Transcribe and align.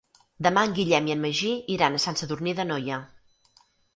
Demà 0.45 0.61
en 0.67 0.71
Guillem 0.79 1.09
i 1.09 1.13
en 1.15 1.21
Magí 1.25 1.51
iran 1.75 1.97
a 1.97 2.01
Sant 2.05 2.19
Sadurní 2.21 2.57
d'Anoia. 2.61 3.01